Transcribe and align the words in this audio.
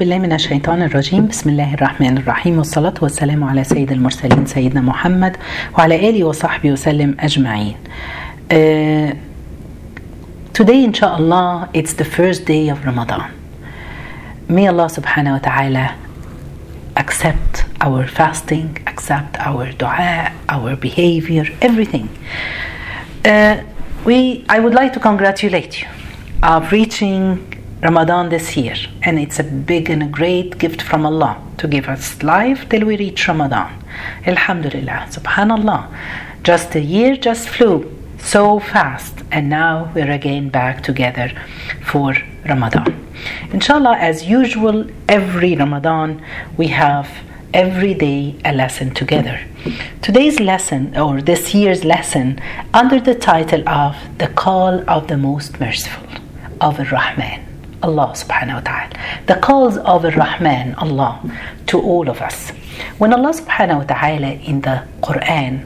بالله 0.00 0.18
من 0.18 0.32
الشيطان 0.32 0.82
الرجيم 0.82 1.26
بسم 1.26 1.50
الله 1.50 1.74
الرحمن 1.74 2.18
الرحيم 2.18 2.58
والصلاة 2.58 2.94
والسلام 3.02 3.44
على 3.44 3.64
سيد 3.64 3.92
المرسلين 3.92 4.46
سيدنا 4.46 4.80
محمد 4.80 5.36
وعلى 5.78 6.10
آله 6.10 6.24
وصحبه 6.24 6.72
وسلم 6.72 7.16
أجمعين 7.20 7.76
uh, 8.52 9.16
Today 10.54 10.84
inshallah 10.84 11.68
it's 11.74 11.94
the 11.94 12.04
first 12.04 12.44
day 12.46 12.68
of 12.68 12.84
Ramadan 12.84 13.32
May 14.48 14.68
Allah 14.68 14.88
wa 14.88 15.38
ta'ala 15.38 15.96
accept 16.96 17.64
our 17.80 18.06
fasting 18.06 18.78
accept 18.86 19.36
our 19.40 19.72
dua 19.72 20.30
our 20.48 20.76
behavior 20.76 21.44
everything 21.60 22.08
uh, 23.24 23.64
we 24.04 24.44
I 24.48 24.60
would 24.60 24.74
like 24.74 24.92
to 24.92 25.00
congratulate 25.00 25.80
you 25.82 25.88
of 26.44 26.70
reaching 26.70 27.57
Ramadan 27.80 28.28
this 28.28 28.56
year, 28.56 28.74
and 29.02 29.20
it's 29.20 29.38
a 29.38 29.44
big 29.44 29.88
and 29.88 30.02
a 30.02 30.06
great 30.06 30.58
gift 30.58 30.82
from 30.82 31.06
Allah 31.06 31.40
to 31.58 31.68
give 31.68 31.88
us 31.88 32.20
life 32.24 32.68
till 32.68 32.84
we 32.84 32.96
reach 32.96 33.28
Ramadan. 33.28 33.72
Alhamdulillah, 34.26 35.06
subhanallah. 35.10 35.86
Just 36.42 36.74
a 36.74 36.80
year 36.80 37.16
just 37.16 37.48
flew 37.48 37.96
so 38.18 38.58
fast, 38.58 39.22
and 39.30 39.48
now 39.48 39.92
we're 39.94 40.10
again 40.10 40.48
back 40.48 40.82
together 40.82 41.30
for 41.84 42.16
Ramadan. 42.48 43.06
Inshallah, 43.52 43.96
as 43.96 44.24
usual, 44.24 44.86
every 45.08 45.54
Ramadan 45.54 46.20
we 46.56 46.66
have 46.68 47.08
every 47.54 47.94
day 47.94 48.34
a 48.44 48.52
lesson 48.52 48.92
together. 48.92 49.40
Today's 50.02 50.40
lesson, 50.40 50.96
or 50.96 51.22
this 51.22 51.54
year's 51.54 51.84
lesson, 51.84 52.40
under 52.74 52.98
the 52.98 53.14
title 53.14 53.66
of 53.68 53.94
The 54.18 54.26
Call 54.26 54.82
of 54.90 55.06
the 55.06 55.16
Most 55.16 55.60
Merciful 55.60 56.08
of 56.60 56.80
Ar-Rahman. 56.80 57.47
Allah 57.82 58.12
subhanahu 58.14 58.54
wa 58.54 58.60
ta'ala. 58.60 58.90
The 59.26 59.36
calls 59.36 59.76
of 59.78 60.04
Ar-Rahman, 60.04 60.74
Allah, 60.74 61.20
to 61.66 61.80
all 61.80 62.08
of 62.08 62.20
us. 62.20 62.50
When 62.98 63.12
Allah 63.12 63.32
subhanahu 63.32 63.78
wa 63.78 63.84
ta'ala 63.84 64.30
in 64.42 64.62
the 64.62 64.86
Quran, 65.00 65.64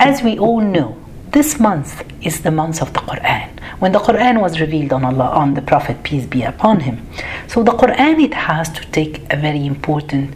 as 0.00 0.22
we 0.22 0.38
all 0.38 0.60
know, 0.60 0.96
this 1.30 1.60
month 1.60 2.02
is 2.22 2.40
the 2.42 2.50
month 2.50 2.82
of 2.82 2.92
the 2.94 3.00
Quran. 3.00 3.48
When 3.78 3.92
the 3.92 3.98
Quran 3.98 4.40
was 4.40 4.58
revealed 4.60 4.92
on 4.92 5.04
Allah, 5.04 5.30
on 5.30 5.54
the 5.54 5.62
Prophet, 5.62 6.02
peace 6.02 6.26
be 6.26 6.42
upon 6.42 6.80
him. 6.80 7.06
So 7.46 7.62
the 7.62 7.72
Quran, 7.72 8.22
it 8.22 8.34
has 8.34 8.68
to 8.70 8.84
take 8.90 9.22
a 9.32 9.36
very 9.36 9.66
important 9.66 10.34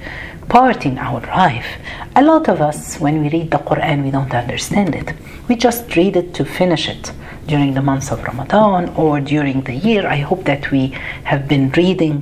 part 0.49 0.85
in 0.85 0.99
our 0.99 1.21
life. 1.21 1.67
A 2.15 2.23
lot 2.23 2.49
of 2.49 2.61
us, 2.61 2.99
when 3.01 3.23
we 3.23 3.31
read 3.31 3.51
the 3.51 3.59
Quran, 3.59 4.05
we 4.05 4.11
don't 4.11 4.35
understand 4.35 4.95
it. 4.95 5.15
We 5.49 5.57
just 5.57 5.97
read 5.97 6.17
it 6.17 6.35
to 6.35 6.45
finish 6.45 6.89
it 6.89 7.13
during 7.51 7.75
the 7.75 7.85
months 7.91 8.09
of 8.15 8.19
Ramadan 8.31 8.83
or 9.03 9.21
during 9.21 9.59
the 9.69 9.75
year. 9.89 10.03
I 10.07 10.19
hope 10.29 10.43
that 10.45 10.71
we 10.71 10.83
have 11.31 11.43
been 11.53 11.67
reading 11.83 12.17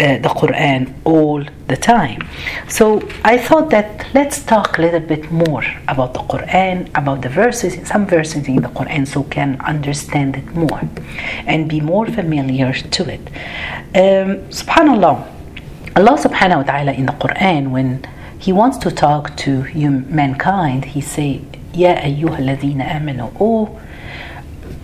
uh, 0.00 0.18
the 0.24 0.28
Quran 0.40 0.80
all 1.04 1.42
the 1.66 1.76
time. 1.76 2.20
So 2.68 2.84
I 3.24 3.36
thought 3.36 3.70
that 3.70 4.06
let's 4.14 4.38
talk 4.44 4.78
a 4.78 4.80
little 4.80 5.00
bit 5.14 5.24
more 5.32 5.64
about 5.88 6.14
the 6.14 6.20
Quran, 6.32 6.88
about 7.00 7.22
the 7.22 7.28
verses, 7.28 7.72
some 7.92 8.06
verses 8.06 8.46
in 8.46 8.62
the 8.66 8.68
Quran, 8.68 9.06
so 9.08 9.24
can 9.24 9.60
understand 9.60 10.36
it 10.36 10.48
more 10.54 10.82
and 11.52 11.68
be 11.68 11.80
more 11.80 12.06
familiar 12.06 12.72
to 12.72 13.02
it. 13.16 13.24
Um, 14.02 14.28
Subhanallah, 14.60 15.16
Allah 15.98 16.16
Subhanahu 16.26 16.58
wa 16.62 16.66
Taala 16.70 16.92
in 16.96 17.06
the 17.06 17.16
Quran 17.24 17.62
when 17.76 17.90
He 18.38 18.52
wants 18.52 18.78
to 18.84 18.90
talk 18.92 19.36
to 19.44 19.52
you, 19.74 19.90
mankind, 20.20 20.80
He 20.94 21.00
say, 21.00 21.30
"Ya 21.74 21.92
ayyuhalladhina 22.08 22.84
amanu." 22.98 23.26
Oh 23.40 23.62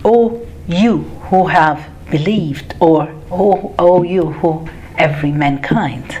O 0.05 0.39
you 0.67 0.99
who 1.29 1.47
have 1.47 1.89
believed, 2.11 2.75
or 2.79 3.09
O, 3.31 3.73
o 3.79 4.03
you 4.03 4.25
who 4.33 4.69
every 4.97 5.31
mankind. 5.31 6.19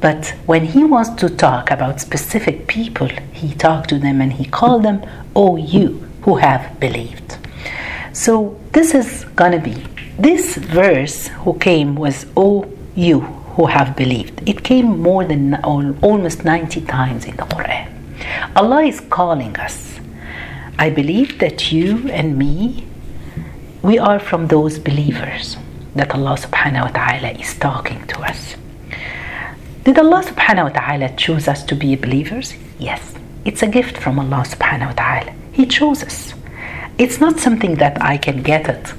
But 0.00 0.28
when 0.46 0.64
he 0.64 0.84
wants 0.84 1.10
to 1.20 1.28
talk 1.28 1.70
about 1.72 2.00
specific 2.00 2.68
people, 2.68 3.08
he 3.32 3.52
talked 3.54 3.88
to 3.88 3.98
them 3.98 4.20
and 4.20 4.32
he 4.32 4.44
called 4.44 4.84
them, 4.84 5.02
O 5.34 5.56
you 5.56 6.08
who 6.22 6.36
have 6.36 6.78
believed. 6.78 7.36
So 8.12 8.56
this 8.70 8.94
is 8.94 9.24
gonna 9.34 9.58
be 9.60 9.84
this 10.16 10.56
verse 10.56 11.26
who 11.42 11.58
came 11.58 11.96
was 11.96 12.26
O 12.36 12.70
you 12.94 13.20
who 13.56 13.66
have 13.66 13.96
believed. 13.96 14.48
It 14.48 14.62
came 14.62 15.00
more 15.00 15.24
than 15.24 15.56
almost 15.64 16.44
90 16.44 16.82
times 16.82 17.24
in 17.24 17.34
the 17.36 17.42
Quran. 17.42 17.88
Allah 18.54 18.82
is 18.84 19.00
calling 19.00 19.56
us. 19.56 19.98
I 20.78 20.90
believe 20.90 21.40
that 21.40 21.72
you 21.72 22.08
and 22.10 22.38
me 22.38 22.86
we 23.84 23.98
are 23.98 24.18
from 24.18 24.46
those 24.46 24.78
believers 24.78 25.58
that 25.94 26.14
Allah 26.14 26.36
subhanahu 26.38 26.84
wa 26.86 26.92
ta'ala 26.98 27.32
is 27.32 27.52
talking 27.52 28.06
to 28.06 28.18
us. 28.20 28.56
Did 29.84 29.98
Allah 29.98 30.24
subhanahu 30.24 30.72
wa 30.72 30.80
ta'ala 30.80 31.14
choose 31.16 31.46
us 31.46 31.62
to 31.64 31.76
be 31.76 31.94
believers? 31.94 32.54
Yes. 32.78 33.14
It's 33.44 33.62
a 33.62 33.68
gift 33.68 33.98
from 33.98 34.18
Allah 34.18 34.42
subhanahu 34.48 34.86
wa 34.86 34.92
ta'ala. 34.94 35.32
He 35.52 35.66
chose 35.66 36.02
us. 36.02 36.32
It's 36.96 37.20
not 37.20 37.38
something 37.38 37.74
that 37.74 38.00
I 38.00 38.16
can 38.16 38.42
get 38.42 38.70
it 38.70 38.94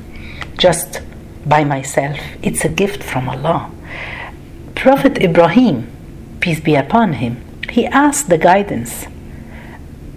just 0.56 1.02
by 1.48 1.64
myself. 1.64 2.20
It's 2.44 2.64
a 2.64 2.70
gift 2.70 3.02
from 3.02 3.28
Allah. 3.28 3.72
Prophet 4.76 5.18
Ibrahim, 5.18 5.90
peace 6.42 6.60
be 6.60 6.76
upon 6.76 7.14
him, 7.14 7.42
he 7.72 7.88
asked 7.88 8.30
the 8.30 8.38
guidance 8.38 9.08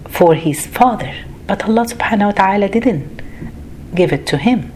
for 0.07 0.35
his 0.35 0.67
father, 0.67 1.15
but 1.47 1.65
Allah 1.65 1.85
subhanahu 1.85 2.27
wa 2.27 2.37
ta'ala 2.43 2.69
didn't 2.69 3.18
give 3.95 4.11
it 4.11 4.25
to 4.27 4.37
him. 4.37 4.71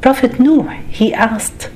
Prophet 0.00 0.38
Nuh, 0.38 0.68
he 0.88 1.12
asked 1.12 1.70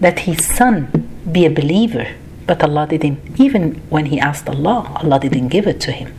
that 0.00 0.20
his 0.20 0.46
son 0.46 1.08
be 1.30 1.44
a 1.44 1.50
believer, 1.50 2.08
but 2.46 2.62
Allah 2.62 2.86
didn't, 2.86 3.40
even 3.40 3.74
when 3.90 4.06
he 4.06 4.20
asked 4.20 4.48
Allah, 4.48 4.92
Allah 5.02 5.18
didn't 5.20 5.48
give 5.48 5.66
it 5.66 5.80
to 5.80 5.92
him. 5.92 6.12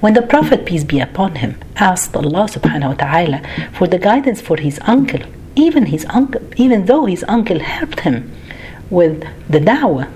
When 0.00 0.14
the 0.14 0.22
Prophet, 0.22 0.64
peace 0.66 0.84
be 0.84 1.00
upon 1.00 1.36
him, 1.36 1.56
asked 1.76 2.16
Allah 2.16 2.46
subhanahu 2.48 2.88
wa 2.88 2.94
ta'ala 2.94 3.42
for 3.72 3.86
the 3.86 3.98
guidance 3.98 4.40
for 4.40 4.56
his 4.56 4.80
uncle, 4.82 5.20
even 5.56 5.86
his 5.86 6.06
uncle, 6.10 6.40
even 6.56 6.86
though 6.86 7.06
his 7.06 7.24
uncle 7.28 7.60
helped 7.60 8.00
him 8.00 8.32
with 8.90 9.24
the 9.48 9.58
da'wah 9.60 10.08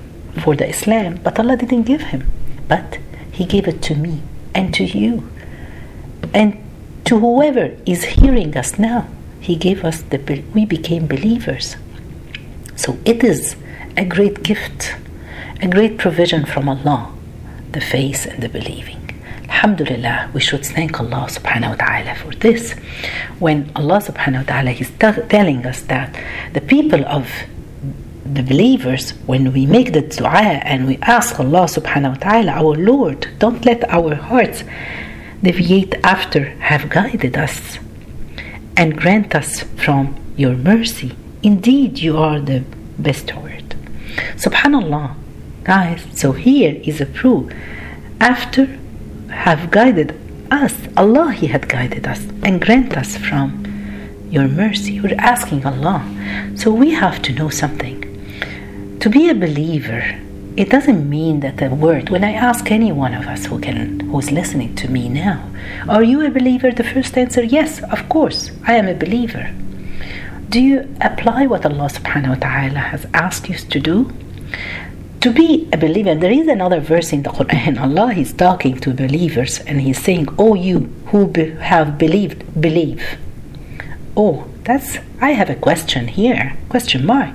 for 0.42 0.54
the 0.56 0.68
Islam, 0.68 1.18
but 1.22 1.38
Allah 1.38 1.56
didn't 1.56 1.84
give 1.84 2.02
him. 2.02 2.30
But 2.68 2.98
He 3.38 3.44
gave 3.44 3.68
it 3.68 3.80
to 3.82 3.94
me 3.94 4.20
and 4.52 4.74
to 4.74 4.82
you 4.82 5.28
and 6.34 6.58
to 7.04 7.20
whoever 7.20 7.76
is 7.86 8.04
hearing 8.04 8.56
us 8.56 8.80
now. 8.80 9.06
He 9.40 9.56
gave 9.56 9.84
us 9.84 10.02
the 10.02 10.18
we 10.54 10.64
became 10.66 11.06
believers. 11.06 11.76
So 12.76 12.98
it 13.04 13.24
is 13.24 13.56
a 13.96 14.04
great 14.04 14.42
gift, 14.42 14.94
a 15.60 15.68
great 15.68 15.98
provision 15.98 16.44
from 16.44 16.68
Allah, 16.68 17.12
the 17.72 17.80
faith 17.80 18.26
and 18.26 18.42
the 18.42 18.48
believing. 18.48 19.02
Alhamdulillah, 19.44 20.30
we 20.34 20.40
should 20.40 20.64
thank 20.64 21.00
Allah 21.00 21.26
subhanahu 21.28 21.70
wa 21.70 21.74
ta'ala 21.74 22.14
for 22.14 22.32
this. 22.34 22.74
When 23.38 23.72
Allah 23.74 23.98
subhanahu 24.00 24.46
wa 24.46 24.48
ta'ala 24.52 24.70
is 24.70 24.90
telling 25.28 25.66
us 25.66 25.80
that 25.82 26.14
the 26.52 26.60
people 26.60 27.04
of 27.06 27.28
the 28.24 28.42
believers, 28.42 29.10
when 29.26 29.52
we 29.52 29.66
make 29.66 29.92
the 29.94 30.02
dua 30.02 30.60
and 30.70 30.86
we 30.86 30.98
ask 31.02 31.40
Allah 31.40 31.64
subhanahu 31.64 32.12
wa 32.14 32.20
ta'ala, 32.30 32.52
our 32.52 32.76
Lord, 32.76 33.26
don't 33.38 33.64
let 33.64 33.88
our 33.90 34.14
hearts 34.14 34.62
deviate 35.42 35.94
after 36.04 36.44
have 36.70 36.88
guided 36.90 37.36
us 37.36 37.78
and 38.78 38.96
grant 38.96 39.34
us 39.34 39.64
from 39.76 40.16
your 40.36 40.54
mercy. 40.54 41.16
Indeed, 41.42 41.98
you 41.98 42.16
are 42.16 42.40
the 42.40 42.64
Bestower. 43.02 43.48
Subhanallah, 44.36 45.14
guys. 45.64 46.06
So 46.14 46.32
here 46.32 46.80
is 46.84 47.00
a 47.00 47.06
proof. 47.06 47.52
After 48.20 48.66
have 49.30 49.70
guided 49.70 50.18
us, 50.50 50.74
Allah 50.96 51.32
He 51.32 51.48
had 51.48 51.68
guided 51.68 52.06
us 52.06 52.22
and 52.42 52.60
grant 52.60 52.96
us 52.96 53.16
from 53.16 53.64
your 54.30 54.48
mercy. 54.48 55.00
We're 55.00 55.14
asking 55.18 55.66
Allah. 55.66 56.02
So 56.56 56.72
we 56.72 56.90
have 56.92 57.20
to 57.22 57.32
know 57.32 57.48
something. 57.48 57.98
To 59.00 59.10
be 59.10 59.28
a 59.28 59.34
believer, 59.34 60.04
it 60.58 60.70
doesn't 60.70 61.08
mean 61.08 61.38
that 61.38 61.56
the 61.58 61.70
word 61.70 62.10
when 62.10 62.24
i 62.24 62.32
ask 62.32 62.68
any 62.72 62.90
one 62.90 63.14
of 63.14 63.24
us 63.28 63.46
who 63.46 63.60
can 63.60 64.00
who's 64.10 64.32
listening 64.32 64.74
to 64.74 64.88
me 64.90 65.08
now 65.08 65.38
are 65.88 66.02
you 66.02 66.20
a 66.26 66.30
believer? 66.30 66.72
the 66.72 66.82
first 66.82 67.16
answer 67.16 67.44
yes 67.44 67.80
of 67.96 68.08
course 68.08 68.50
i 68.66 68.74
am 68.74 68.88
a 68.88 68.94
believer. 69.04 69.54
Do 70.48 70.60
you 70.60 70.78
apply 71.00 71.46
what 71.46 71.64
allah 71.64 71.88
subhanahu 71.98 72.34
wa 72.34 72.40
ta'ala 72.46 72.82
has 72.92 73.06
asked 73.14 73.48
you 73.48 73.56
to 73.74 73.78
do? 73.78 73.96
To 75.20 75.30
be 75.30 75.68
a 75.72 75.76
believer 75.76 76.16
there 76.16 76.32
is 76.40 76.48
another 76.48 76.80
verse 76.80 77.12
in 77.12 77.22
the 77.22 77.30
quran 77.38 77.80
allah 77.86 78.10
is 78.24 78.32
talking 78.32 78.80
to 78.80 78.92
believers 79.04 79.60
and 79.60 79.80
he's 79.80 80.02
saying 80.08 80.26
oh 80.38 80.54
you 80.54 80.78
who 81.10 81.28
be- 81.28 81.50
have 81.72 81.98
believed 81.98 82.38
believe. 82.68 83.02
Oh 84.16 84.36
that's 84.64 84.98
i 85.20 85.30
have 85.40 85.50
a 85.50 85.58
question 85.68 86.08
here 86.08 86.56
question 86.68 87.06
mark 87.06 87.30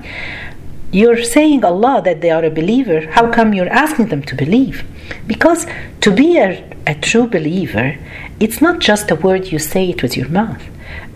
you're 0.94 1.24
saying 1.24 1.64
Allah 1.64 2.00
that 2.04 2.20
they 2.20 2.30
are 2.30 2.44
a 2.44 2.50
believer, 2.50 3.10
how 3.10 3.28
come 3.32 3.52
you're 3.52 3.74
asking 3.84 4.06
them 4.10 4.22
to 4.22 4.34
believe? 4.36 4.84
Because 5.26 5.66
to 6.02 6.12
be 6.12 6.38
a, 6.38 6.50
a, 6.86 6.94
true 6.94 7.26
believer, 7.26 7.98
it's 8.38 8.60
not 8.60 8.78
just 8.78 9.10
a 9.10 9.16
word 9.16 9.50
you 9.50 9.58
say 9.58 9.90
it 9.90 10.04
with 10.04 10.16
your 10.16 10.28
mouth. 10.28 10.62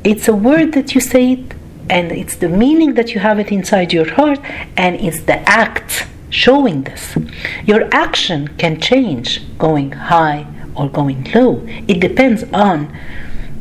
It's 0.02 0.26
a 0.26 0.34
word 0.34 0.72
that 0.72 0.96
you 0.96 1.00
say 1.00 1.32
it, 1.34 1.54
and 1.88 2.10
it's 2.10 2.34
the 2.34 2.48
meaning 2.48 2.94
that 2.94 3.14
you 3.14 3.20
have 3.20 3.38
it 3.38 3.52
inside 3.52 3.92
your 3.92 4.10
heart, 4.14 4.40
and 4.76 4.96
it's 4.96 5.22
the 5.22 5.38
act 5.48 6.08
showing 6.28 6.82
this. 6.82 7.16
Your 7.64 7.88
action 7.92 8.48
can 8.58 8.80
change 8.80 9.28
going 9.58 9.92
high 9.92 10.44
or 10.74 10.88
going 10.88 11.22
low. 11.32 11.62
It 11.86 12.00
depends 12.00 12.42
on 12.52 12.92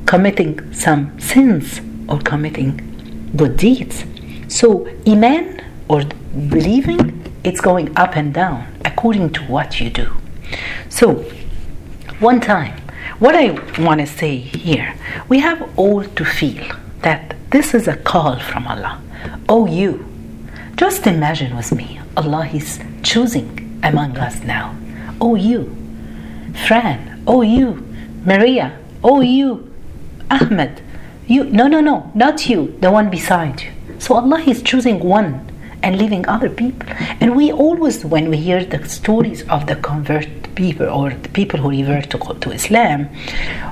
committing 0.08 0.74
some 0.74 1.20
sins 1.20 1.80
or 2.10 2.18
committing 2.22 3.32
good 3.36 3.56
deeds. 3.56 4.04
So, 4.48 4.88
Iman 5.06 5.58
or 5.88 6.04
believing, 6.50 7.24
it's 7.44 7.62
going 7.62 7.96
up 7.98 8.16
and 8.16 8.34
down 8.34 8.68
according 8.84 9.32
to 9.32 9.42
what 9.44 9.80
you 9.80 9.90
do. 9.90 10.12
So, 10.90 11.26
one 12.20 12.42
time, 12.42 12.80
what 13.20 13.36
I 13.36 13.52
want 13.82 14.02
to 14.02 14.08
say 14.08 14.38
here, 14.38 14.96
we 15.30 15.40
have 15.40 15.70
all 15.78 16.04
to 16.04 16.26
feel 16.26 16.66
that 17.02 17.36
this 17.52 17.74
is 17.74 17.88
a 17.88 17.96
call 17.96 18.40
from 18.40 18.68
Allah. 18.68 19.02
Oh, 19.48 19.66
you, 19.66 20.06
just 20.76 21.08
imagine 21.08 21.56
with 21.56 21.72
me, 21.74 22.00
Allah 22.16 22.48
is 22.54 22.80
choosing 23.04 23.80
among 23.84 24.18
us 24.18 24.42
now. 24.44 24.76
Oh, 25.22 25.36
you, 25.36 25.76
Fran, 26.68 27.24
oh, 27.26 27.42
you, 27.42 27.86
Maria, 28.26 28.78
oh, 29.04 29.22
you, 29.22 29.74
Ahmed, 30.30 30.82
you, 31.28 31.46
no, 31.46 31.68
no, 31.68 31.80
no, 31.80 32.12
not 32.14 32.50
you, 32.50 32.78
the 32.82 32.92
one 32.92 33.10
beside 33.10 33.62
you. 33.62 33.72
So 34.00 34.16
Allah 34.16 34.40
is 34.42 34.62
choosing 34.62 35.00
one 35.00 35.47
and 35.84 35.98
leaving 35.98 36.28
other 36.28 36.50
people. 36.50 36.88
And 37.22 37.36
we 37.36 37.52
always, 37.52 38.04
when 38.04 38.30
we 38.30 38.38
hear 38.38 38.64
the 38.64 38.88
stories 38.88 39.48
of 39.48 39.68
the 39.68 39.76
convert 39.76 40.28
people 40.56 40.88
or 40.90 41.12
the 41.12 41.30
people 41.30 41.60
who 41.60 41.70
revert 41.70 42.10
to, 42.10 42.18
to 42.18 42.52
Islam, 42.52 43.10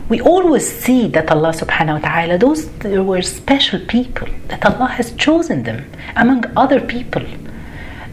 we 0.10 0.22
always 0.22 0.66
see 0.68 1.08
that 1.10 1.32
Allah 1.32 1.52
subhanahu 1.52 2.02
wa 2.02 2.08
ta'ala, 2.08 2.38
those 2.38 2.70
there 2.80 3.04
were 3.04 3.22
special 3.22 3.80
people, 3.80 4.28
that 4.48 4.66
Allah 4.66 4.88
has 4.88 5.12
chosen 5.14 5.64
them 5.64 5.90
among 6.16 6.46
other 6.56 6.80
people. 6.80 7.24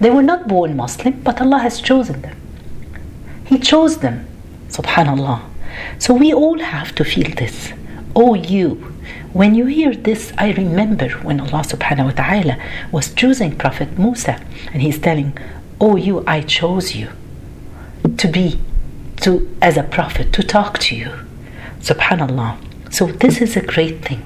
They 0.00 0.10
were 0.10 0.22
not 0.22 0.48
born 0.48 0.76
Muslim, 0.76 1.20
but 1.20 1.40
Allah 1.40 1.58
has 1.58 1.80
chosen 1.80 2.22
them. 2.22 2.36
He 3.46 3.58
chose 3.58 3.98
them, 3.98 4.26
subhanallah. 4.68 5.42
So 5.98 6.14
we 6.14 6.32
all 6.32 6.58
have 6.58 6.94
to 6.96 7.04
feel 7.04 7.30
this. 7.36 7.72
Oh, 8.16 8.34
you, 8.34 8.91
when 9.32 9.54
you 9.54 9.66
hear 9.66 9.94
this, 9.94 10.32
I 10.38 10.52
remember 10.52 11.08
when 11.26 11.40
Allah 11.40 11.62
subhanahu 11.64 12.04
wa 12.04 12.10
ta'ala 12.10 12.58
was 12.90 13.12
choosing 13.12 13.56
Prophet 13.56 13.98
Musa 13.98 14.40
and 14.72 14.82
he's 14.82 14.98
telling, 14.98 15.36
Oh 15.80 15.96
you, 15.96 16.22
I 16.26 16.42
chose 16.42 16.94
you 16.94 17.10
to 18.16 18.28
be 18.28 18.60
to 19.22 19.56
as 19.62 19.76
a 19.76 19.82
prophet, 19.82 20.32
to 20.32 20.42
talk 20.42 20.78
to 20.80 20.96
you. 20.96 21.10
Subhanallah. 21.80 22.58
So 22.92 23.06
this 23.06 23.40
is 23.40 23.56
a 23.56 23.62
great 23.62 24.04
thing. 24.04 24.22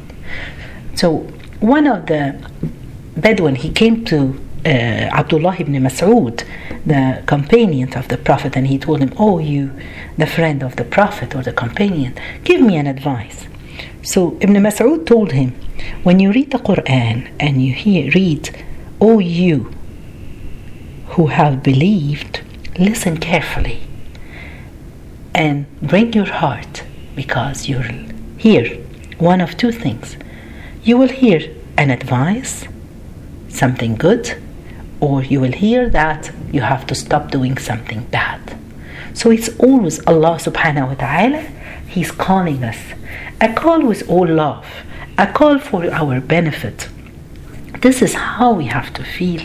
So 0.94 1.28
one 1.60 1.86
of 1.86 2.06
the 2.06 2.38
Bedouin, 3.16 3.54
he 3.54 3.70
came 3.70 4.04
to 4.06 4.38
uh, 4.64 4.68
Abdullah 4.68 5.56
ibn 5.58 5.74
Mas'ud, 5.74 6.44
the 6.84 7.22
companion 7.26 7.92
of 7.94 8.08
the 8.08 8.18
Prophet, 8.18 8.56
and 8.56 8.66
he 8.66 8.78
told 8.78 9.00
him, 9.00 9.12
Oh, 9.18 9.38
you, 9.38 9.70
the 10.18 10.26
friend 10.26 10.62
of 10.62 10.76
the 10.76 10.84
Prophet 10.84 11.34
or 11.34 11.42
the 11.42 11.52
companion, 11.52 12.14
give 12.44 12.60
me 12.60 12.76
an 12.76 12.86
advice. 12.86 13.46
So 14.06 14.38
Ibn 14.40 14.54
Mas'ud 14.62 15.04
told 15.04 15.32
him, 15.32 15.50
when 16.04 16.20
you 16.20 16.30
read 16.30 16.52
the 16.52 16.58
Quran 16.58 17.28
and 17.40 17.60
you 17.60 17.74
hear, 17.74 18.08
read, 18.12 18.64
O 19.00 19.18
you 19.18 19.68
who 21.08 21.26
have 21.26 21.64
believed, 21.64 22.40
listen 22.78 23.16
carefully 23.16 23.80
and 25.34 25.66
bring 25.82 26.12
your 26.12 26.30
heart 26.30 26.84
because 27.16 27.68
you'll 27.68 28.06
hear 28.38 28.76
one 29.18 29.40
of 29.40 29.56
two 29.56 29.72
things. 29.72 30.16
You 30.84 30.98
will 30.98 31.08
hear 31.08 31.40
an 31.76 31.90
advice, 31.90 32.64
something 33.48 33.96
good, 33.96 34.40
or 35.00 35.24
you 35.24 35.40
will 35.40 35.56
hear 35.64 35.90
that 35.90 36.30
you 36.52 36.60
have 36.60 36.86
to 36.86 36.94
stop 36.94 37.32
doing 37.32 37.58
something 37.58 38.04
bad. 38.12 38.56
So 39.14 39.32
it's 39.32 39.48
always 39.58 39.98
Allah 40.06 40.38
subhanahu 40.38 40.90
wa 40.90 40.94
ta'ala, 40.94 41.42
He's 41.88 42.12
calling 42.12 42.62
us 42.62 42.78
a 43.40 43.52
call 43.52 43.82
with 43.86 44.08
all 44.08 44.26
love, 44.26 44.66
a 45.18 45.26
call 45.26 45.58
for 45.58 45.90
our 45.92 46.20
benefit. 46.20 46.88
This 47.80 48.02
is 48.02 48.14
how 48.14 48.52
we 48.52 48.66
have 48.66 48.92
to 48.94 49.04
feel. 49.04 49.42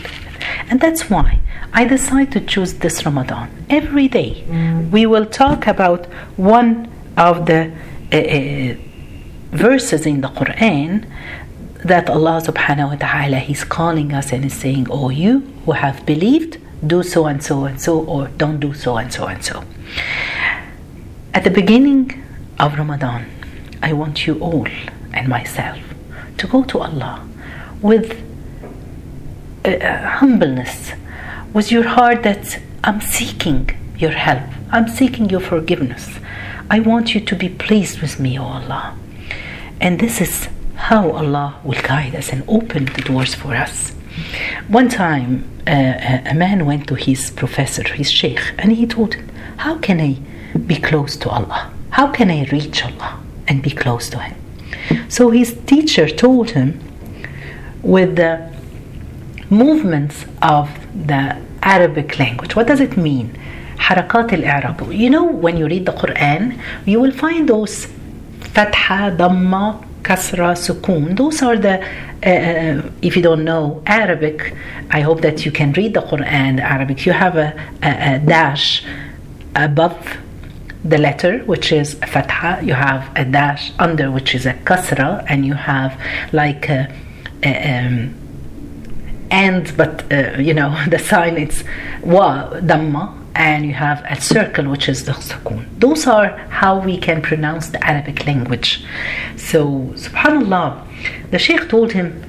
And 0.68 0.80
that's 0.80 1.10
why 1.10 1.38
I 1.72 1.84
decided 1.84 2.32
to 2.32 2.40
choose 2.40 2.74
this 2.74 3.04
Ramadan. 3.04 3.50
Every 3.68 4.08
day 4.08 4.44
we 4.90 5.06
will 5.06 5.26
talk 5.26 5.66
about 5.66 6.06
one 6.36 6.90
of 7.16 7.46
the 7.46 7.72
uh, 8.12 8.16
uh, 8.16 8.76
verses 9.52 10.06
in 10.06 10.22
the 10.22 10.28
Quran 10.28 11.06
that 11.84 12.08
Allah 12.08 12.40
subhanahu 12.40 12.90
wa 12.90 12.96
ta'ala 12.96 13.38
is 13.48 13.64
calling 13.64 14.12
us 14.12 14.32
and 14.32 14.44
is 14.44 14.54
saying, 14.54 14.86
Oh, 14.90 15.10
you 15.10 15.40
who 15.64 15.72
have 15.72 16.06
believed, 16.06 16.58
do 16.86 17.02
so 17.02 17.26
and 17.26 17.42
so 17.42 17.64
and 17.64 17.80
so, 17.80 18.04
or 18.04 18.28
don't 18.36 18.60
do 18.60 18.72
so 18.72 18.96
and 18.96 19.12
so 19.12 19.26
and 19.26 19.44
so. 19.44 19.64
At 21.34 21.44
the 21.44 21.50
beginning 21.50 22.22
of 22.58 22.78
Ramadan, 22.78 23.26
I 23.82 23.92
want 23.92 24.26
you 24.26 24.38
all 24.38 24.68
and 25.12 25.28
myself 25.28 25.78
to 26.38 26.46
go 26.46 26.62
to 26.64 26.78
Allah 26.78 27.26
with 27.80 28.22
uh, 29.64 29.70
uh, 29.70 30.08
humbleness, 30.18 30.92
with 31.52 31.70
your 31.70 31.86
heart 31.86 32.22
that 32.22 32.60
I'm 32.84 33.00
seeking 33.00 33.70
your 33.98 34.12
help, 34.12 34.42
I'm 34.70 34.88
seeking 34.88 35.28
your 35.28 35.40
forgiveness. 35.40 36.08
I 36.70 36.80
want 36.80 37.14
you 37.14 37.20
to 37.20 37.36
be 37.36 37.48
pleased 37.48 38.00
with 38.00 38.18
me, 38.18 38.38
O 38.38 38.44
Allah. 38.44 38.96
And 39.80 39.98
this 39.98 40.20
is 40.20 40.48
how 40.74 41.10
Allah 41.10 41.60
will 41.64 41.80
guide 41.82 42.14
us 42.14 42.32
and 42.32 42.42
open 42.48 42.86
the 42.86 43.02
doors 43.02 43.34
for 43.34 43.54
us. 43.54 43.90
One 44.68 44.88
time, 44.88 45.44
uh, 45.66 46.30
a 46.32 46.34
man 46.34 46.66
went 46.66 46.86
to 46.88 46.94
his 46.94 47.30
professor, 47.30 47.82
his 47.92 48.10
sheikh, 48.10 48.40
and 48.58 48.72
he 48.72 48.86
told 48.86 49.14
him, 49.14 49.28
How 49.58 49.78
can 49.78 50.00
I 50.00 50.18
be 50.58 50.76
close 50.76 51.16
to 51.16 51.28
Allah? 51.30 51.72
How 51.90 52.08
can 52.10 52.30
I 52.30 52.44
reach 52.50 52.84
Allah? 52.84 53.21
and 53.47 53.61
be 53.61 53.71
close 53.71 54.09
to 54.09 54.19
him. 54.19 54.37
So 55.09 55.29
his 55.29 55.57
teacher 55.65 56.07
told 56.07 56.51
him 56.51 56.79
with 57.81 58.15
the 58.15 58.49
movements 59.49 60.25
of 60.41 60.69
the 61.07 61.37
Arabic 61.63 62.19
language. 62.19 62.55
What 62.55 62.67
does 62.67 62.79
it 62.79 62.97
mean? 62.97 63.33
حركات 63.77 64.33
الإعراب. 64.33 64.91
You 64.91 65.09
know 65.09 65.25
when 65.25 65.57
you 65.57 65.67
read 65.67 65.85
the 65.85 65.91
Quran, 65.93 66.59
you 66.85 66.99
will 66.99 67.11
find 67.11 67.47
those 67.47 67.87
فتحة, 68.53 69.17
ضمة, 69.17 69.83
kasra, 70.03 70.55
sukun. 70.55 71.15
Those 71.15 71.41
are 71.43 71.57
the, 71.57 71.79
uh, 71.79 72.89
if 73.01 73.15
you 73.15 73.21
don't 73.21 73.43
know 73.43 73.81
Arabic, 73.85 74.55
I 74.89 75.01
hope 75.01 75.21
that 75.21 75.45
you 75.45 75.51
can 75.51 75.73
read 75.73 75.93
the 75.93 76.01
Quran, 76.01 76.57
the 76.57 76.63
Arabic. 76.63 77.05
You 77.05 77.13
have 77.13 77.35
a, 77.37 77.53
a, 77.83 78.15
a 78.15 78.19
dash 78.19 78.83
above 79.55 80.17
the 80.84 80.98
letter, 80.98 81.38
which 81.44 81.72
is 81.72 81.94
fatha, 81.94 82.60
you 82.64 82.74
have 82.74 83.10
a 83.16 83.24
dash 83.24 83.72
under, 83.78 84.10
which 84.10 84.34
is 84.34 84.46
a 84.46 84.54
kasra, 84.54 85.24
and 85.28 85.46
you 85.46 85.54
have 85.54 85.98
like 86.32 86.68
a, 86.68 86.92
a 87.44 87.86
um, 87.86 88.14
and, 89.30 89.74
but 89.76 90.12
uh, 90.12 90.38
you 90.38 90.54
know, 90.54 90.76
the 90.88 90.98
sign 90.98 91.36
it's 91.36 91.64
wa, 92.02 92.50
dhamma, 92.50 93.18
and 93.34 93.64
you 93.64 93.72
have 93.72 94.04
a 94.08 94.20
circle, 94.20 94.68
which 94.70 94.88
is 94.88 95.04
the 95.04 95.12
sukun. 95.12 95.66
Those 95.78 96.06
are 96.06 96.36
how 96.48 96.78
we 96.78 96.98
can 96.98 97.22
pronounce 97.22 97.68
the 97.68 97.84
Arabic 97.86 98.26
language. 98.26 98.84
So, 99.36 99.92
subhanAllah, 99.94 101.30
the 101.30 101.38
Sheikh 101.38 101.68
told 101.68 101.92
him 101.92 102.22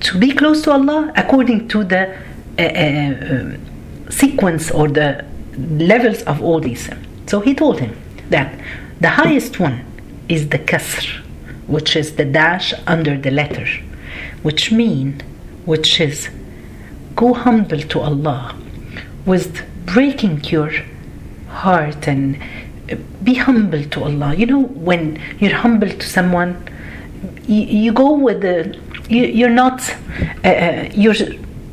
to 0.00 0.18
be 0.18 0.32
close 0.32 0.62
to 0.62 0.72
Allah 0.72 1.12
according 1.16 1.68
to 1.68 1.84
the 1.84 2.16
uh, 2.58 2.62
uh, 2.62 4.10
sequence 4.10 4.70
or 4.70 4.88
the 4.88 5.24
levels 5.56 6.22
of 6.22 6.42
all 6.42 6.60
these. 6.60 6.90
So 7.28 7.40
he 7.40 7.54
told 7.54 7.78
him 7.80 7.94
that 8.30 8.58
the 9.00 9.10
highest 9.10 9.60
one 9.60 9.84
is 10.28 10.48
the 10.48 10.58
kasr, 10.58 11.06
which 11.66 11.94
is 11.94 12.16
the 12.16 12.24
dash 12.24 12.72
under 12.86 13.18
the 13.18 13.30
letter, 13.30 13.66
which 14.42 14.72
mean, 14.72 15.20
which 15.66 16.00
is 16.00 16.30
go 17.14 17.34
humble 17.34 17.80
to 17.80 18.00
Allah 18.00 18.56
with 19.26 19.62
breaking 19.84 20.42
your 20.44 20.72
heart 21.48 22.08
and 22.08 22.42
be 23.22 23.34
humble 23.34 23.84
to 23.84 24.04
Allah. 24.04 24.34
You 24.34 24.46
know, 24.46 24.62
when 24.62 25.20
you're 25.38 25.54
humble 25.66 25.90
to 25.90 26.06
someone, 26.06 26.52
you, 27.46 27.62
you 27.84 27.92
go 27.92 28.12
with 28.14 28.40
the, 28.40 28.78
you, 29.10 29.24
you're 29.24 29.56
not, 29.64 29.78
uh, 30.44 30.48
uh 30.48 30.88
you're 30.94 31.20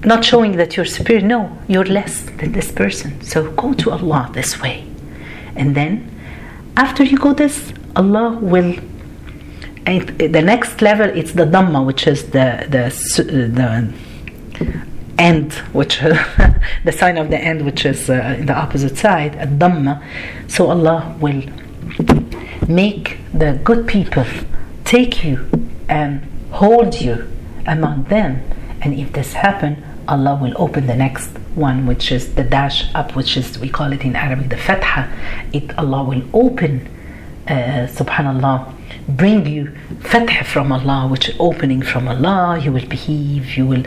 not 0.03 0.25
showing 0.25 0.57
that 0.57 0.75
you're 0.75 0.91
superior. 0.97 1.25
No, 1.25 1.57
you're 1.69 1.85
less 1.85 2.23
than 2.39 2.51
this 2.51 2.71
person. 2.73 3.21
So 3.21 3.51
go 3.51 3.73
to 3.73 3.91
Allah 3.91 4.29
this 4.33 4.61
way. 4.61 4.94
And 5.55 5.75
then 5.75 6.11
after 6.77 7.03
you 7.03 7.17
go 7.17 7.33
this, 7.33 7.73
Allah 7.95 8.37
will. 8.41 8.75
the 9.85 10.41
next 10.41 10.81
level 10.81 11.07
it's 11.07 11.33
the 11.33 11.45
dhamma, 11.45 11.85
which 11.85 12.07
is 12.07 12.31
the 12.31 12.65
the 12.69 12.83
the 13.61 13.93
end, 15.17 15.53
which 15.73 15.99
the 16.83 16.91
sign 16.91 17.17
of 17.17 17.29
the 17.29 17.37
end, 17.37 17.65
which 17.65 17.85
is 17.85 18.09
uh, 18.09 18.41
the 18.43 18.53
opposite 18.53 18.97
side, 18.97 19.33
dhamma. 19.59 20.03
So 20.47 20.69
Allah 20.69 21.15
will 21.19 21.43
make 22.67 23.19
the 23.33 23.59
good 23.63 23.87
people 23.87 24.25
take 24.83 25.23
you 25.23 25.47
and 25.87 26.21
hold 26.51 26.99
you 27.01 27.31
among 27.65 28.03
them. 28.05 28.41
And 28.81 28.93
if 28.93 29.13
this 29.13 29.33
happen, 29.33 29.83
Allah 30.07 30.35
will 30.41 30.53
open 30.57 30.87
the 30.87 30.95
next 30.95 31.29
one, 31.55 31.85
which 31.85 32.11
is 32.11 32.35
the 32.35 32.43
dash 32.43 32.93
up, 32.93 33.15
which 33.15 33.37
is 33.37 33.57
we 33.59 33.69
call 33.69 33.91
it 33.91 34.03
in 34.03 34.15
Arabic 34.15 34.49
the 34.49 34.57
fatha. 34.57 35.09
It 35.53 35.77
Allah 35.77 36.03
will 36.03 36.23
open, 36.33 36.87
uh, 37.47 37.87
subhanallah, 37.97 38.73
bring 39.07 39.45
you 39.45 39.75
fath 40.01 40.47
from 40.47 40.71
Allah, 40.71 41.07
which 41.07 41.35
opening 41.39 41.81
from 41.81 42.07
Allah. 42.07 42.59
You 42.59 42.71
will 42.71 42.87
behave, 42.87 43.57
you 43.57 43.65
will 43.65 43.83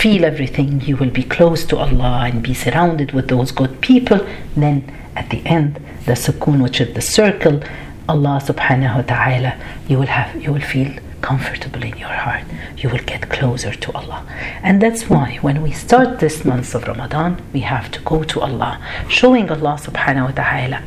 feel 0.00 0.24
everything, 0.24 0.80
you 0.82 0.96
will 0.96 1.10
be 1.10 1.24
close 1.24 1.64
to 1.66 1.76
Allah 1.76 2.22
and 2.26 2.42
be 2.42 2.54
surrounded 2.54 3.12
with 3.12 3.28
those 3.28 3.52
good 3.52 3.80
people. 3.80 4.26
Then 4.56 4.84
at 5.16 5.30
the 5.30 5.44
end, 5.46 5.76
the 6.06 6.12
sukoon, 6.12 6.62
which 6.62 6.80
is 6.80 6.94
the 6.94 7.00
circle, 7.02 7.60
Allah 8.08 8.40
subhanahu 8.42 8.96
wa 8.96 9.02
ta'ala, 9.02 9.54
you 9.86 9.98
will 9.98 10.06
have 10.06 10.40
you 10.42 10.52
will 10.52 10.62
feel 10.62 10.90
comfortable 11.28 11.82
in 11.82 11.96
your 11.98 12.16
heart. 12.24 12.44
You 12.78 12.88
will 12.88 13.04
get 13.12 13.28
closer 13.28 13.72
to 13.84 13.92
Allah. 13.92 14.20
And 14.62 14.80
that's 14.82 15.02
why 15.12 15.38
when 15.46 15.60
we 15.62 15.72
start 15.72 16.20
this 16.20 16.44
month 16.50 16.74
of 16.74 16.88
Ramadan, 16.92 17.30
we 17.52 17.60
have 17.74 17.90
to 17.96 18.00
go 18.12 18.22
to 18.32 18.40
Allah, 18.48 18.72
showing 19.08 19.50
Allah 19.50 19.76
subhanahu 19.86 20.26
wa 20.28 20.34
ta'ala 20.42 20.78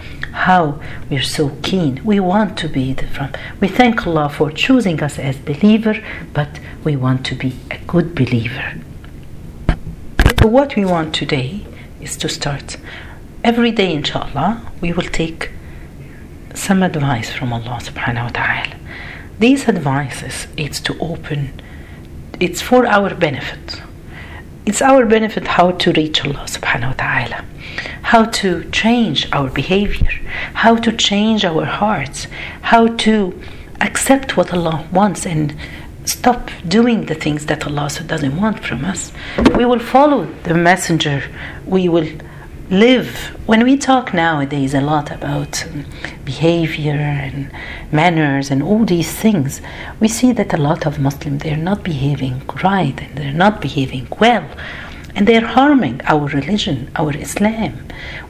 how 0.48 0.64
we're 1.10 1.30
so 1.40 1.46
keen. 1.62 2.02
We 2.04 2.20
want 2.20 2.58
to 2.64 2.68
be 2.68 2.86
different. 2.94 3.38
we 3.62 3.68
thank 3.68 4.08
Allah 4.08 4.30
for 4.30 4.48
choosing 4.66 4.98
us 5.08 5.20
as 5.20 5.36
believer, 5.52 5.96
but 6.34 6.52
we 6.86 6.94
want 6.96 7.22
to 7.30 7.36
be 7.36 7.52
a 7.70 7.78
good 7.94 8.16
believer. 8.16 8.68
So 10.40 10.48
what 10.58 10.76
we 10.76 10.86
want 10.86 11.14
today 11.14 11.50
is 12.06 12.18
to 12.18 12.28
start 12.28 12.78
every 13.44 13.72
day 13.82 13.90
inshallah 14.00 14.50
we 14.82 14.92
will 14.96 15.12
take 15.22 15.42
some 16.66 16.82
advice 16.90 17.30
from 17.38 17.50
Allah 17.58 17.78
subhanahu 17.90 18.26
wa 18.30 18.34
ta'ala 18.42 18.76
these 19.46 19.68
advices 19.68 20.36
it's 20.64 20.80
to 20.88 20.94
open 21.00 21.40
it's 22.40 22.60
for 22.60 22.88
our 22.88 23.14
benefit. 23.14 23.82
It's 24.66 24.82
our 24.82 25.06
benefit 25.06 25.46
how 25.58 25.72
to 25.84 25.92
reach 25.92 26.18
Allah 26.26 26.46
subhanahu 26.56 26.92
wa 26.94 27.00
ta'ala 27.06 27.40
how 28.12 28.24
to 28.40 28.50
change 28.82 29.20
our 29.38 29.50
behavior 29.62 30.14
how 30.64 30.74
to 30.86 30.92
change 31.10 31.42
our 31.52 31.66
hearts 31.66 32.28
how 32.74 32.84
to 33.06 33.14
accept 33.88 34.38
what 34.38 34.54
Allah 34.54 34.78
wants 34.92 35.26
and 35.26 35.56
stop 36.06 36.50
doing 36.68 37.06
the 37.06 37.16
things 37.16 37.46
that 37.46 37.66
Allah 37.68 37.90
doesn't 38.06 38.36
want 38.38 38.60
from 38.68 38.86
us. 38.86 39.12
We 39.56 39.66
will 39.66 39.80
follow 39.80 40.26
the 40.44 40.54
messenger. 40.54 41.24
We 41.66 41.90
will 41.90 42.10
live. 42.72 43.38
When 43.48 43.66
we 43.66 43.76
talk 43.76 44.14
nowadays 44.14 44.74
a 44.74 44.80
lot 44.80 45.12
about 45.12 45.66
um, 45.66 45.86
behavior 46.24 46.94
and 46.94 47.52
manners 47.92 48.50
and 48.50 48.64
all 48.64 48.86
these 48.86 49.12
things, 49.12 49.62
we 50.00 50.08
see 50.08 50.32
that 50.32 50.54
a 50.54 50.58
lot 50.58 50.86
of 50.86 50.98
Muslims 50.98 51.44
they're 51.44 51.58
not 51.58 51.84
behaving 51.84 52.42
right 52.64 52.98
and 53.02 53.18
they're 53.18 53.34
not 53.34 53.60
behaving 53.60 54.08
well. 54.22 54.48
And 55.16 55.28
they're 55.28 55.46
harming 55.46 56.00
our 56.06 56.28
religion, 56.28 56.90
our 56.96 57.14
Islam, 57.18 57.74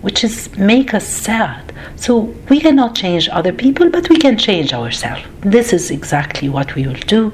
which 0.02 0.24
is 0.24 0.50
make 0.58 0.96
us 0.96 1.08
sad. 1.08 1.72
So 1.96 2.34
we 2.50 2.60
cannot 2.60 2.96
change 2.96 3.30
other 3.30 3.54
people, 3.54 3.92
but 3.92 4.10
we 4.10 4.18
can 4.18 4.40
change 4.40 4.74
ourselves. 4.74 5.24
This 5.42 5.72
is 5.72 5.92
exactly 5.92 6.50
what 6.50 6.74
we 6.74 6.88
will 6.88 7.04
do 7.06 7.32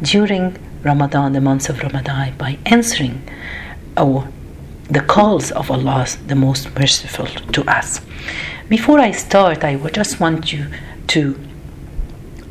during 0.00 0.56
Ramadan, 0.82 1.34
the 1.34 1.42
month 1.42 1.68
of 1.68 1.82
Ramadan, 1.82 2.34
by 2.38 2.56
answering 2.64 3.22
our 3.98 4.26
the 4.90 5.00
calls 5.00 5.52
of 5.52 5.70
Allah, 5.70 6.06
the 6.26 6.34
most 6.34 6.74
merciful 6.78 7.26
to 7.26 7.62
us. 7.70 8.00
Before 8.68 8.98
I 8.98 9.12
start, 9.12 9.64
I 9.64 9.76
would 9.76 9.94
just 9.94 10.20
want 10.20 10.52
you 10.52 10.66
to 11.08 11.38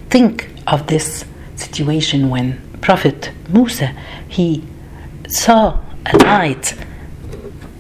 think 0.10 0.50
of 0.67 0.88
this 0.88 1.25
situation 1.55 2.29
when 2.29 2.62
Prophet 2.81 3.31
Musa 3.50 3.93
he 4.27 4.63
saw 5.27 5.79
a 6.05 6.17
light 6.17 6.75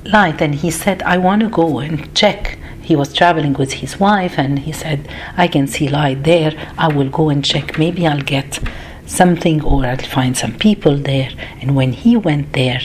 light 0.05 0.41
and 0.41 0.55
he 0.55 0.69
said 0.71 1.01
I 1.03 1.17
want 1.17 1.41
to 1.41 1.49
go 1.49 1.79
and 1.79 2.13
check. 2.15 2.57
He 2.81 2.95
was 2.95 3.13
traveling 3.13 3.53
with 3.53 3.73
his 3.73 3.99
wife 3.99 4.37
and 4.37 4.59
he 4.59 4.71
said 4.71 5.07
I 5.37 5.47
can 5.47 5.67
see 5.67 5.87
light 5.87 6.23
there. 6.23 6.51
I 6.77 6.87
will 6.87 7.09
go 7.09 7.29
and 7.29 7.45
check. 7.45 7.77
Maybe 7.77 8.05
I'll 8.05 8.21
get 8.21 8.59
something 9.05 9.63
or 9.63 9.85
I'll 9.85 9.97
find 9.97 10.35
some 10.35 10.55
people 10.57 10.97
there. 10.97 11.31
And 11.61 11.75
when 11.75 11.93
he 11.93 12.17
went 12.17 12.53
there 12.53 12.81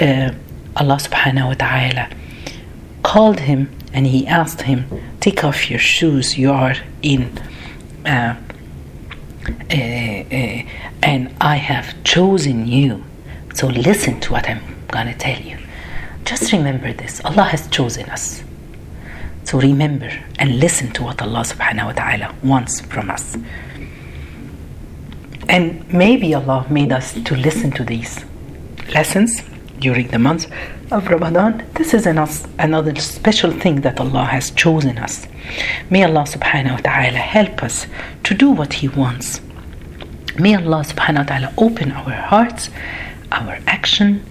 uh, 0.00 0.32
Allah 0.76 0.96
subhanahu 0.96 1.48
wa 1.48 1.54
ta'ala 1.54 2.08
called 3.02 3.40
him 3.40 3.70
and 3.92 4.06
he 4.06 4.26
asked 4.26 4.62
him, 4.62 4.86
Take 5.20 5.44
off 5.44 5.70
your 5.70 5.78
shoes, 5.78 6.36
you 6.36 6.50
are 6.50 6.74
in. 7.02 7.38
Uh, 8.04 8.36
uh, 9.46 9.74
uh, 9.74 10.62
and 11.02 11.34
I 11.40 11.56
have 11.56 12.02
chosen 12.02 12.66
you. 12.66 13.04
So 13.54 13.68
listen 13.68 14.20
to 14.20 14.32
what 14.32 14.48
I'm 14.48 14.62
going 14.88 15.06
to 15.06 15.14
tell 15.14 15.40
you. 15.40 15.58
Just 16.24 16.52
remember 16.52 16.92
this 16.92 17.24
Allah 17.24 17.44
has 17.44 17.68
chosen 17.68 18.08
us. 18.10 18.42
So 19.44 19.60
remember 19.60 20.10
and 20.38 20.58
listen 20.58 20.90
to 20.94 21.04
what 21.04 21.20
Allah 21.22 21.40
subhanahu 21.40 21.86
wa 21.86 21.92
ta'ala 21.92 22.34
wants 22.42 22.80
from 22.80 23.10
us. 23.10 23.36
And 25.48 25.86
maybe 25.92 26.34
Allah 26.34 26.66
made 26.70 26.90
us 26.90 27.12
to 27.12 27.36
listen 27.36 27.70
to 27.72 27.84
these 27.84 28.24
lessons 28.92 29.42
during 29.78 30.08
the 30.08 30.18
month 30.18 30.50
of 30.90 31.08
Ramadan, 31.08 31.64
this 31.74 31.94
is 31.94 32.06
another 32.06 32.94
special 32.96 33.50
thing 33.50 33.80
that 33.82 34.00
Allah 34.00 34.24
has 34.24 34.50
chosen 34.50 34.98
us. 34.98 35.26
May 35.90 36.04
Allah 36.04 36.24
subhanahu 36.24 36.72
wa 36.72 36.76
ta'ala 36.78 37.18
help 37.18 37.62
us 37.62 37.86
to 38.24 38.34
do 38.34 38.50
what 38.50 38.74
He 38.74 38.88
wants. 38.88 39.40
May 40.38 40.54
Allah 40.54 40.84
subhanahu 40.84 41.18
wa 41.18 41.22
ta'ala 41.24 41.54
open 41.58 41.92
our 41.92 42.12
hearts, 42.12 42.70
our 43.32 43.58
action. 43.66 44.24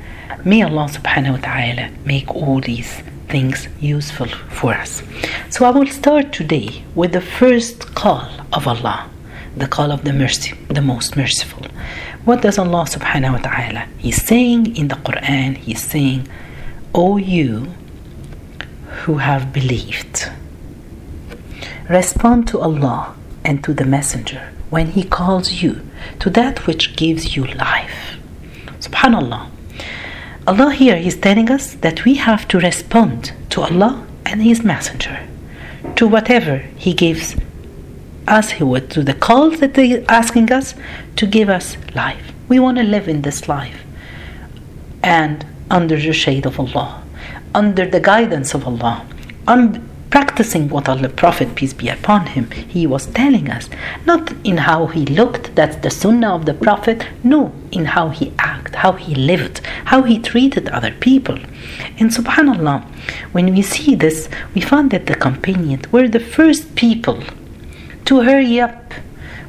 May 0.44 0.64
Allah 0.64 0.88
subhanahu 0.90 1.34
wa 1.34 1.38
ta'ala 1.38 1.90
make 2.06 2.34
all 2.34 2.60
these 2.60 3.02
things 3.30 3.68
useful 3.80 4.28
for 4.28 4.74
us. 4.74 5.02
So 5.50 5.66
I 5.66 5.72
will 5.72 5.88
start 5.88 6.34
today 6.34 6.84
with 6.96 7.14
the 7.14 7.22
first 7.22 7.96
call 7.96 8.30
of 8.52 8.68
Allah, 8.68 9.10
the 9.56 9.68
call 9.68 9.92
of 9.92 10.04
the 10.04 10.14
mercy, 10.14 10.54
the 10.70 10.82
most 10.82 11.16
merciful. 11.16 11.66
What 12.26 12.42
does 12.42 12.58
Allah 12.58 12.86
subhanahu 12.86 13.34
wa 13.34 13.38
ta'ala? 13.40 13.88
He's 13.98 14.24
saying 14.24 14.78
in 14.78 14.88
the 14.88 14.96
Quran, 14.96 15.58
He's 15.58 15.82
saying, 15.84 16.26
O 16.96 17.18
you 17.18 17.74
who 19.04 19.18
have 19.18 19.52
believed, 19.52 20.32
respond 21.90 22.48
to 22.48 22.60
Allah 22.62 23.14
and 23.44 23.62
to 23.66 23.74
the 23.74 23.84
Messenger 23.84 24.54
when 24.70 24.88
He 24.96 25.04
calls 25.04 25.62
you 25.62 25.82
to 26.20 26.30
that 26.30 26.66
which 26.66 26.96
gives 26.96 27.36
you 27.36 27.44
life. 27.44 28.18
Subhanallah. 28.80 29.50
Allah 30.48 30.72
here 30.72 30.96
is 30.96 31.18
telling 31.18 31.52
us 31.52 31.74
that 31.76 32.06
we 32.06 32.16
have 32.16 32.48
to 32.48 32.60
respond 32.60 33.34
to 33.50 33.62
Allah 33.62 34.08
and 34.26 34.42
His 34.42 34.64
Messenger, 34.64 35.28
to 35.98 36.08
whatever 36.08 36.60
He 36.78 36.94
gives 36.94 37.36
us 38.28 38.54
to 38.54 39.04
the 39.04 39.14
calls 39.14 39.60
that 39.60 39.74
they're 39.74 40.04
asking 40.10 40.52
us 40.52 40.76
to 41.16 41.26
give 41.26 41.50
us 41.50 41.78
life. 41.96 42.34
We 42.50 42.60
want 42.60 42.78
to 42.78 42.84
live 42.84 43.08
in 43.08 43.22
this 43.22 43.48
life 43.48 43.84
and 45.02 45.46
under 45.70 45.98
the 45.98 46.14
shade 46.14 46.46
of 46.46 46.60
Allah, 46.60 47.04
under 47.54 47.86
the 47.86 48.00
guidance 48.00 48.54
of 48.54 48.66
Allah, 48.66 49.06
un- 49.48 49.90
practicing 50.10 50.70
what 50.70 50.88
Allah 50.88 51.10
Prophet, 51.10 51.56
peace 51.56 51.74
be 51.74 51.90
upon 51.90 52.28
him, 52.28 52.50
he 52.52 52.86
was 52.86 53.08
telling 53.08 53.50
us. 53.50 53.68
Not 54.06 54.32
in 54.44 54.58
how 54.58 54.86
he 54.86 55.08
looked, 55.08 55.56
that's 55.56 55.78
the 55.78 55.90
sunnah 55.90 56.36
of 56.36 56.46
the 56.46 56.54
Prophet, 56.54 57.08
no, 57.24 57.52
in 57.72 57.86
how 57.86 58.10
he 58.10 58.32
acted, 58.38 58.76
how 58.76 58.92
he 58.94 59.16
lived, 59.16 59.62
how 59.86 60.04
he 60.04 60.20
treated 60.20 60.70
other 60.70 60.92
people. 60.92 61.40
And 62.00 62.12
subhanAllah, 62.12 62.84
when 63.32 63.54
we 63.54 63.64
see 63.64 63.96
this, 63.96 64.30
we 64.54 64.62
find 64.62 64.92
that 64.92 65.08
the 65.08 65.16
companions 65.16 65.92
were 65.92 66.08
the 66.08 66.20
first 66.20 66.76
people 66.76 67.20
to 68.06 68.22
hurry 68.22 68.60
up 68.60 68.94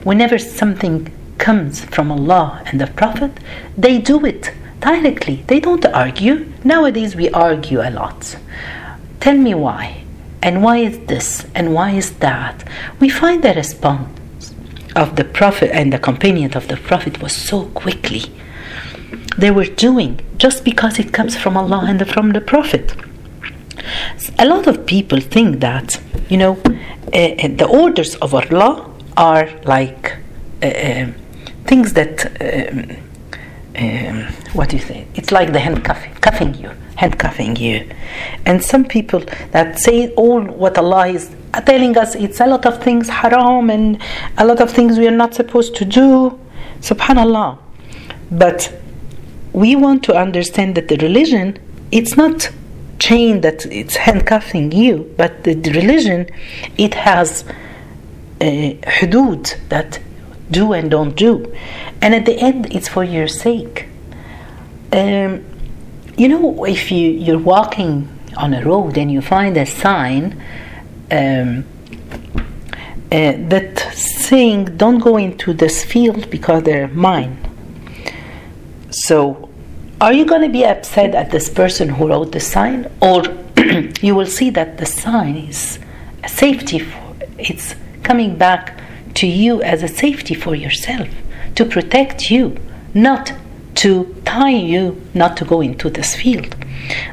whenever 0.02 0.38
something 0.38 1.10
comes 1.38 1.84
from 1.84 2.10
Allah 2.10 2.62
and 2.66 2.80
the 2.80 2.86
Prophet, 2.86 3.32
they 3.76 3.98
do 3.98 4.24
it 4.24 4.52
directly. 4.80 5.44
They 5.46 5.60
don't 5.60 5.84
argue. 5.86 6.52
Nowadays 6.62 7.16
we 7.16 7.30
argue 7.30 7.80
a 7.80 7.90
lot. 7.90 8.36
Tell 9.20 9.36
me 9.36 9.54
why. 9.54 10.04
And 10.42 10.62
why 10.62 10.78
is 10.78 10.98
this? 11.06 11.46
And 11.54 11.72
why 11.72 11.92
is 11.92 12.12
that? 12.18 12.64
We 13.00 13.08
find 13.08 13.42
the 13.42 13.54
response 13.54 14.54
of 14.94 15.16
the 15.16 15.24
Prophet 15.24 15.70
and 15.72 15.92
the 15.92 15.98
companion 15.98 16.52
of 16.54 16.68
the 16.68 16.76
Prophet 16.76 17.22
was 17.22 17.34
so 17.34 17.66
quickly. 17.66 18.24
They 19.38 19.50
were 19.50 19.64
doing 19.64 20.20
just 20.36 20.64
because 20.64 20.98
it 20.98 21.12
comes 21.12 21.36
from 21.36 21.56
Allah 21.56 21.86
and 21.88 22.06
from 22.08 22.30
the 22.30 22.40
Prophet. 22.40 22.94
A 24.38 24.46
lot 24.46 24.66
of 24.66 24.86
people 24.86 25.20
think 25.20 25.60
that, 25.60 26.00
you 26.28 26.36
know, 26.36 26.52
uh, 27.12 27.48
the 27.60 27.66
orders 27.68 28.14
of 28.16 28.34
Allah 28.34 28.90
are 29.16 29.48
like 29.64 30.16
uh, 30.62 31.06
things 31.66 31.92
that 31.92 32.26
um, 32.40 32.96
um, 33.76 34.22
what 34.52 34.68
do 34.68 34.76
you 34.76 34.82
say? 34.82 35.06
It's 35.14 35.32
like 35.32 35.52
the 35.52 35.58
handcuffing, 35.58 36.14
cuffing 36.14 36.54
you, 36.54 36.70
handcuffing 36.96 37.56
you, 37.56 37.88
and 38.46 38.62
some 38.62 38.84
people 38.84 39.20
that 39.50 39.78
say 39.78 40.12
all 40.14 40.42
what 40.42 40.78
Allah 40.78 41.08
is 41.08 41.34
telling 41.66 41.96
us. 41.98 42.14
It's 42.14 42.40
a 42.40 42.46
lot 42.46 42.66
of 42.66 42.82
things 42.82 43.08
haram 43.08 43.70
and 43.70 44.00
a 44.38 44.44
lot 44.44 44.60
of 44.60 44.70
things 44.70 44.98
we 44.98 45.08
are 45.08 45.18
not 45.24 45.34
supposed 45.34 45.74
to 45.76 45.84
do. 45.84 46.38
Subhanallah, 46.80 47.58
but 48.30 48.72
we 49.52 49.74
want 49.76 50.02
to 50.04 50.14
understand 50.14 50.74
that 50.76 50.88
the 50.88 50.96
religion, 50.98 51.58
it's 51.90 52.16
not 52.16 52.50
chain 52.98 53.40
that 53.42 53.66
it's 53.66 53.96
handcuffing 53.96 54.72
you, 54.72 55.12
but 55.16 55.44
the, 55.44 55.54
religion, 55.72 56.26
it 56.76 56.94
has 56.94 57.44
a 58.40 58.76
hudud 58.76 59.56
that 59.68 60.00
do 60.50 60.72
and 60.72 60.90
don't 60.90 61.16
do. 61.16 61.52
And 62.00 62.14
at 62.14 62.26
the 62.26 62.36
end, 62.38 62.72
it's 62.74 62.88
for 62.88 63.04
your 63.04 63.28
sake. 63.28 63.88
Um, 64.92 65.44
you 66.16 66.28
know, 66.28 66.64
if 66.64 66.92
you, 66.92 67.10
you're 67.10 67.38
walking 67.38 68.08
on 68.36 68.54
a 68.54 68.64
road 68.64 68.96
and 68.96 69.10
you 69.10 69.20
find 69.20 69.56
a 69.56 69.66
sign 69.66 70.40
um, 71.10 71.64
uh, 73.10 73.32
that 73.48 73.78
saying, 73.94 74.76
don't 74.76 74.98
go 74.98 75.16
into 75.16 75.52
this 75.52 75.84
field 75.84 76.30
because 76.30 76.62
they're 76.64 76.88
mine. 76.88 77.38
So, 78.90 79.43
are 80.00 80.12
you 80.12 80.24
going 80.24 80.42
to 80.42 80.48
be 80.48 80.64
upset 80.64 81.14
at 81.14 81.30
this 81.30 81.48
person 81.48 81.88
who 81.88 82.08
wrote 82.08 82.32
the 82.32 82.40
sign? 82.40 82.90
Or 83.00 83.22
you 84.00 84.14
will 84.14 84.26
see 84.26 84.50
that 84.50 84.78
the 84.78 84.86
sign 84.86 85.36
is 85.36 85.78
a 86.22 86.28
safety, 86.28 86.78
for, 86.80 87.16
it's 87.38 87.74
coming 88.02 88.36
back 88.36 88.80
to 89.14 89.26
you 89.26 89.62
as 89.62 89.82
a 89.82 89.88
safety 89.88 90.34
for 90.34 90.54
yourself, 90.54 91.08
to 91.54 91.64
protect 91.64 92.30
you, 92.30 92.56
not 92.92 93.32
to 93.76 94.14
tie 94.24 94.50
you 94.50 95.00
not 95.14 95.36
to 95.36 95.44
go 95.44 95.60
into 95.60 95.90
this 95.90 96.14
field. 96.14 96.54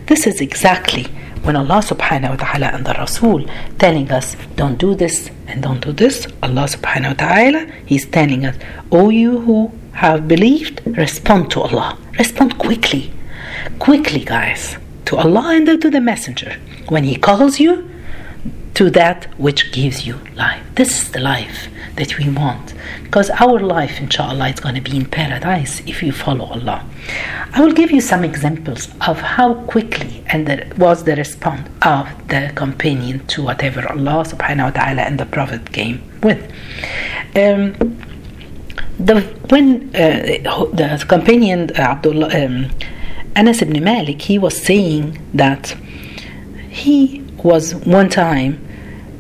This 0.05 0.27
is 0.27 0.41
exactly 0.41 1.05
when 1.43 1.55
Allah 1.55 1.81
subhanahu 1.81 2.29
wa 2.29 2.35
ta'ala 2.35 2.67
and 2.67 2.85
the 2.85 2.93
Rasul 2.93 3.45
telling 3.79 4.11
us 4.11 4.35
don't 4.55 4.77
do 4.77 4.93
this 4.93 5.31
and 5.47 5.63
don't 5.63 5.81
do 5.81 5.91
this, 5.91 6.27
Allah 6.43 6.65
subhanahu 6.65 7.17
wa 7.17 7.25
ta'ala 7.25 7.71
He's 7.85 8.05
telling 8.05 8.45
us, 8.45 8.55
O 8.91 9.09
you 9.09 9.39
who 9.39 9.71
have 9.93 10.27
believed, 10.27 10.81
respond 10.85 11.51
to 11.51 11.61
Allah. 11.61 11.97
Respond 12.17 12.57
quickly. 12.57 13.11
Quickly, 13.79 14.23
guys. 14.23 14.77
To 15.05 15.17
Allah 15.17 15.55
and 15.55 15.81
to 15.81 15.89
the 15.89 16.01
Messenger. 16.01 16.57
When 16.89 17.03
He 17.03 17.15
calls 17.15 17.59
you, 17.59 17.89
to 18.73 18.89
that 18.89 19.25
which 19.37 19.71
gives 19.71 20.07
you 20.07 20.17
life. 20.35 20.63
This 20.75 21.03
is 21.03 21.11
the 21.11 21.19
life 21.19 21.67
that 21.97 22.17
we 22.17 22.29
want. 22.29 22.73
Because 23.03 23.29
our 23.29 23.59
life, 23.59 23.99
inshallah, 23.99 24.49
is 24.49 24.59
going 24.59 24.75
to 24.75 24.81
be 24.81 24.95
in 24.95 25.05
paradise 25.05 25.81
if 25.85 26.01
you 26.01 26.11
follow 26.11 26.45
Allah. 26.45 26.85
I 27.53 27.61
will 27.61 27.73
give 27.73 27.91
you 27.91 27.99
some 27.99 28.23
examples 28.23 28.87
of 29.01 29.19
how 29.19 29.55
quickly 29.65 30.23
and 30.27 30.47
there 30.47 30.69
was 30.77 31.03
the 31.03 31.15
response 31.15 31.67
of 31.81 32.07
the 32.29 32.51
companion 32.55 33.25
to 33.27 33.43
whatever 33.43 33.87
Allah 33.89 34.23
subhanahu 34.25 34.63
wa 34.63 34.71
ta'ala 34.71 35.01
and 35.01 35.19
the 35.19 35.25
Prophet 35.25 35.71
came 35.73 36.01
with. 36.23 36.41
Um, 37.35 37.75
the, 39.05 39.21
when 39.49 39.95
uh, 39.95 40.67
the 40.73 41.05
companion 41.07 41.71
uh, 41.71 41.81
Abdullah 41.81 42.29
um, 42.45 42.69
Anas 43.35 43.61
ibn 43.61 43.83
Malik, 43.83 44.21
he 44.21 44.37
was 44.37 44.61
saying 44.61 45.17
that 45.33 45.75
he 46.69 47.23
was 47.43 47.75
one 47.75 48.09
time 48.09 48.65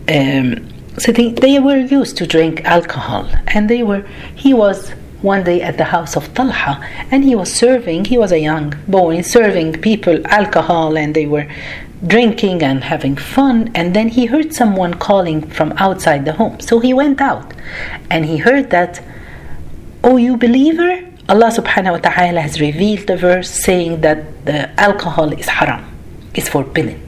um, 0.09 0.67
sitting. 0.97 1.35
They 1.35 1.59
were 1.59 1.77
used 1.77 2.17
to 2.17 2.27
drink 2.27 2.63
alcohol, 2.65 3.29
and 3.47 3.69
they 3.69 3.83
were. 3.83 4.05
He 4.35 4.53
was 4.53 4.91
one 5.21 5.43
day 5.43 5.61
at 5.61 5.77
the 5.77 5.85
house 5.85 6.15
of 6.15 6.33
Talha, 6.33 6.83
and 7.11 7.23
he 7.23 7.35
was 7.35 7.53
serving. 7.53 8.05
He 8.05 8.17
was 8.17 8.31
a 8.31 8.39
young 8.39 8.73
boy 8.87 9.21
serving 9.21 9.81
people 9.81 10.25
alcohol, 10.27 10.97
and 10.97 11.15
they 11.15 11.25
were 11.25 11.47
drinking 12.05 12.63
and 12.63 12.83
having 12.83 13.15
fun. 13.15 13.71
And 13.75 13.95
then 13.95 14.09
he 14.09 14.25
heard 14.25 14.53
someone 14.53 14.95
calling 14.95 15.47
from 15.49 15.71
outside 15.77 16.25
the 16.25 16.33
home, 16.33 16.59
so 16.59 16.79
he 16.79 16.93
went 16.93 17.21
out, 17.21 17.53
and 18.09 18.25
he 18.25 18.37
heard 18.37 18.71
that, 18.71 19.01
"Oh, 20.03 20.17
you 20.17 20.37
believer." 20.37 20.99
Allah 21.29 21.47
subhanahu 21.47 21.93
wa 21.93 22.01
ta'ala 22.09 22.41
has 22.41 22.59
revealed 22.59 23.07
the 23.07 23.15
verse 23.15 23.49
saying 23.49 24.01
that 24.01 24.45
the 24.45 24.69
alcohol 24.79 25.31
is 25.31 25.47
haram, 25.47 25.85
is 26.33 26.49
forbidden. 26.49 26.99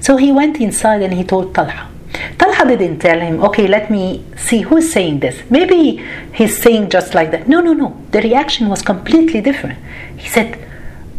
So 0.00 0.16
he 0.16 0.32
went 0.32 0.60
inside 0.60 1.02
and 1.02 1.12
he 1.12 1.24
told 1.24 1.54
Talha. 1.54 1.88
Talha 2.38 2.64
didn't 2.64 3.00
tell 3.00 3.20
him, 3.20 3.42
okay, 3.44 3.66
let 3.66 3.90
me 3.90 4.24
see 4.36 4.62
who's 4.62 4.90
saying 4.90 5.20
this. 5.20 5.42
Maybe 5.50 6.02
he's 6.32 6.56
saying 6.56 6.90
just 6.90 7.14
like 7.14 7.30
that. 7.32 7.48
No, 7.48 7.60
no, 7.60 7.72
no. 7.72 7.96
The 8.12 8.22
reaction 8.22 8.68
was 8.68 8.80
completely 8.80 9.40
different. 9.40 9.78
He 10.16 10.28
said, 10.28 10.58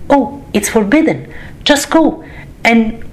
oh, 0.10 0.44
it's 0.54 0.70
forbidden. 0.70 1.32
Just 1.64 1.90
go 1.92 2.24
and 2.64 3.04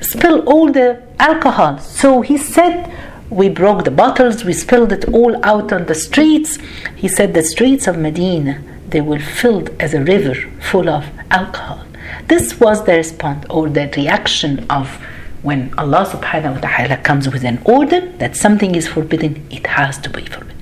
spill 0.00 0.40
all 0.48 0.70
the 0.70 1.02
alcohol. 1.18 1.78
So 1.78 2.20
he 2.20 2.36
said, 2.36 2.92
we 3.30 3.48
broke 3.48 3.84
the 3.84 3.90
bottles, 3.90 4.44
we 4.44 4.52
spilled 4.52 4.92
it 4.92 5.08
all 5.08 5.36
out 5.44 5.72
on 5.72 5.86
the 5.86 5.94
streets. 5.94 6.58
He 6.94 7.08
said, 7.08 7.34
the 7.34 7.42
streets 7.42 7.86
of 7.86 7.98
Medina, 7.98 8.62
they 8.88 9.00
were 9.00 9.18
filled 9.18 9.70
as 9.80 9.94
a 9.94 10.04
river 10.04 10.34
full 10.60 10.88
of 10.88 11.04
alcohol. 11.30 11.84
This 12.28 12.60
was 12.60 12.84
the 12.84 12.94
response 12.96 13.44
or 13.50 13.68
the 13.68 13.92
reaction 13.96 14.66
of 14.70 15.00
when 15.42 15.74
Allah 15.76 16.06
subhanahu 16.06 16.54
wa 16.54 16.60
ta'ala 16.60 16.96
comes 16.98 17.28
with 17.28 17.44
an 17.44 17.60
order 17.64 18.00
that 18.18 18.36
something 18.36 18.74
is 18.74 18.88
forbidden, 18.88 19.46
it 19.50 19.66
has 19.66 19.98
to 19.98 20.10
be 20.10 20.24
forbidden. 20.24 20.56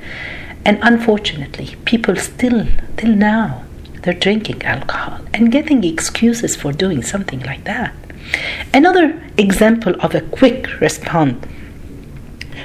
And 0.64 0.79
unfortunately, 0.83 1.77
people 1.85 2.16
still, 2.16 2.66
till 2.96 3.14
now, 3.14 3.64
they're 4.03 4.14
drinking 4.14 4.62
alcohol 4.64 5.20
and 5.33 5.53
getting 5.53 5.85
excuses 5.85 6.57
for 6.57 6.72
doing 6.72 7.03
something 7.03 7.40
like 7.40 7.64
that. 7.64 7.94
Another 8.75 9.22
example 9.37 9.94
of 10.01 10.14
a 10.14 10.20
quick 10.20 10.81
response 10.81 11.44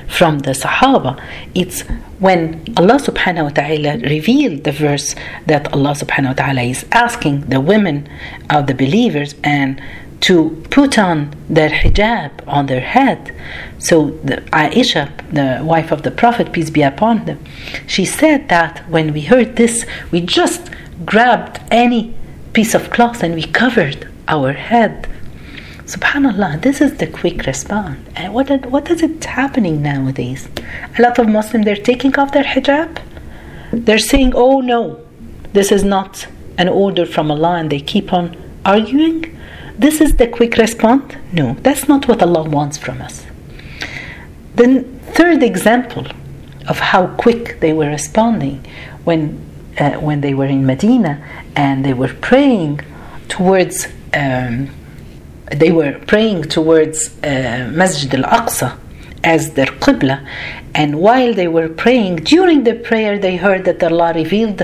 from 0.08 0.40
the 0.40 0.52
Sahaba, 0.52 1.22
it's 1.54 1.82
when 2.20 2.64
Allah 2.78 2.96
subhanahu 2.96 3.44
wa 3.44 3.50
ta'ala 3.50 4.00
revealed 4.00 4.64
the 4.64 4.72
verse 4.72 5.16
that 5.46 5.72
Allah 5.74 5.92
subhanahu 5.92 6.28
wa 6.30 6.34
ta'ala 6.34 6.62
is 6.62 6.86
asking 6.92 7.42
the 7.42 7.62
women 7.62 8.10
of 8.50 8.68
the 8.68 8.74
believers 8.74 9.36
and 9.44 9.82
to 10.22 10.64
put 10.72 10.98
on 10.98 11.34
their 11.50 11.70
hijab 11.70 12.32
on 12.48 12.66
their 12.66 12.82
head. 12.82 13.36
So 13.78 14.12
the 14.24 14.38
Aisha, 14.52 15.12
the 15.32 15.64
wife 15.64 15.92
of 15.92 16.04
the 16.04 16.12
Prophet, 16.12 16.52
peace 16.52 16.70
be 16.70 16.82
upon 16.82 17.26
them, 17.26 17.44
she 17.86 18.06
said 18.06 18.50
that 18.50 18.80
when 18.90 19.14
we 19.14 19.22
heard 19.22 19.56
this, 19.58 19.86
we 20.12 20.22
just 20.22 20.72
grabbed 21.06 21.60
any 21.70 22.16
piece 22.54 22.74
of 22.74 22.90
cloth 22.90 23.22
and 23.22 23.36
we 23.36 23.44
covered 23.44 24.08
our 24.28 24.54
head. 24.54 25.08
Subhanallah, 25.94 26.62
this 26.62 26.82
is 26.82 26.98
the 26.98 27.08
quick 27.08 27.46
response. 27.46 28.00
And 28.16 28.34
what 28.34 28.48
what 28.68 28.90
is 28.92 29.02
it 29.02 29.24
happening 29.24 29.82
nowadays? 29.82 30.50
A 30.98 31.02
lot 31.02 31.18
of 31.20 31.28
Muslims 31.28 31.66
they're 31.66 31.88
taking 31.92 32.14
off 32.20 32.32
their 32.34 32.44
hijab. 32.44 32.92
They're 33.72 34.06
saying, 34.12 34.34
"Oh 34.36 34.60
no, 34.74 34.82
this 35.54 35.72
is 35.72 35.84
not 35.96 36.28
an 36.58 36.70
order 36.84 37.06
from 37.06 37.32
Allah," 37.32 37.56
and 37.60 37.70
they 37.70 37.80
keep 37.80 38.12
on 38.12 38.36
arguing 38.66 39.20
this 39.78 40.02
is 40.02 40.16
the 40.16 40.28
quick 40.28 40.58
response? 40.58 41.14
No, 41.32 41.56
that's 41.62 41.88
not 41.88 42.08
what 42.08 42.22
Allah 42.24 42.50
wants 42.50 42.78
from 42.78 43.00
us. 43.00 43.26
The 44.56 44.82
third 45.14 45.44
example 45.44 46.08
of 46.68 46.80
how 46.80 47.08
quick 47.16 47.60
they 47.60 47.74
were 47.74 47.88
responding 47.88 48.66
when 49.04 49.40
uh, 49.80 49.92
when 50.08 50.22
they 50.22 50.34
were 50.34 50.48
in 50.48 50.66
Medina 50.66 51.24
and 51.56 51.86
they 51.86 51.94
were 51.94 52.14
praying 52.22 52.82
towards 53.30 53.88
um, 54.16 54.70
they 55.52 55.72
were 55.72 56.00
praying 56.08 56.44
towards 56.44 57.10
uh, 57.24 57.72
Masjid 57.74 58.14
al-Aqsa 58.16 58.78
as 59.24 59.54
their 59.54 59.68
qibla 59.68 60.28
and 60.76 61.00
while 61.00 61.34
they 61.34 61.48
were 61.48 61.70
praying 61.70 62.18
during 62.18 62.64
the 62.64 62.76
prayer 62.76 63.18
they 63.18 63.36
heard 63.36 63.66
that 63.66 63.82
Allah 63.84 64.14
revealed 64.14 64.62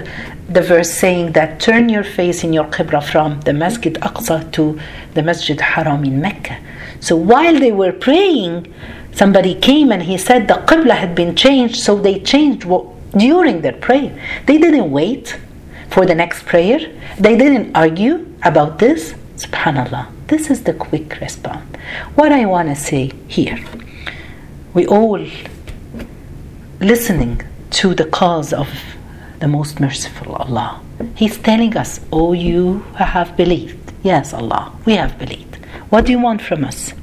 the 0.50 0.62
verse 0.62 0.92
saying 0.92 1.32
that 1.32 1.60
turn 1.60 1.90
your 1.90 2.04
face 2.04 2.44
in 2.44 2.54
your 2.54 2.66
qibla 2.66 3.04
from 3.04 3.42
the 3.42 3.54
Masjid 3.54 3.94
Aqsa 3.96 4.52
to 4.52 4.80
the 5.14 5.24
Masjid 5.24 5.60
Haram 5.60 6.04
in 6.04 6.22
Mecca. 6.22 6.58
So 7.00 7.16
while 7.16 7.58
they 7.60 7.72
were 7.72 7.92
praying, 7.92 8.72
somebody 9.14 9.56
came 9.56 9.92
and 9.92 10.04
he 10.04 10.18
said 10.18 10.48
the 10.48 10.56
qibla 10.70 10.96
had 10.96 11.16
been 11.16 11.36
changed, 11.36 11.78
so 11.78 11.98
they 11.98 12.20
changed 12.20 12.68
during 13.18 13.62
their 13.62 13.74
prayer. 13.74 14.12
They 14.46 14.58
didn't 14.58 14.92
wait 14.92 15.40
for 15.90 16.06
the 16.06 16.16
next 16.16 16.46
prayer, 16.46 16.80
they 17.20 17.38
didn't 17.38 17.76
argue 17.76 18.26
about 18.44 18.80
this. 18.80 19.16
Subhanallah, 19.44 20.08
this 20.28 20.50
is 20.50 20.64
the 20.64 20.74
quick 20.74 21.20
response. 21.20 21.66
What 22.16 22.32
I 22.32 22.46
want 22.46 22.70
to 22.70 22.76
say 22.76 23.12
here, 23.28 23.60
we 24.74 24.88
all 24.88 25.20
listening 26.80 27.42
to 27.72 27.94
the 27.94 28.06
cause 28.06 28.54
of 28.54 28.70
the 29.40 29.48
most 29.50 29.82
merciful 29.82 30.34
Allah. 30.36 30.82
He's 31.16 31.38
telling 31.38 31.76
us, 31.76 32.00
Oh, 32.12 32.32
you 32.32 32.80
have 32.96 33.36
believed. 33.36 33.92
Yes, 34.02 34.34
Allah, 34.34 34.72
we 34.86 34.96
have 34.96 35.18
believed. 35.20 35.56
What 35.90 36.06
do 36.06 36.14
you 36.14 36.20
want 36.20 36.42
from 36.42 36.64
us? 36.64 36.94